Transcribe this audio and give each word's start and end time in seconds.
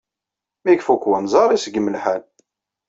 Mi 0.63 0.71
ifuk 0.77 1.03
wenẓar, 1.09 1.49
iṣeggem 1.51 1.87
lḥal. 1.95 2.21